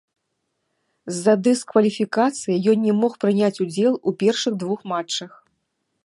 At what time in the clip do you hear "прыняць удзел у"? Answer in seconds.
3.25-4.13